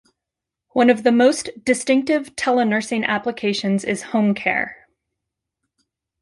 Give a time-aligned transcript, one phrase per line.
[0.69, 4.87] One of the most distinctive telenursing applications is home care.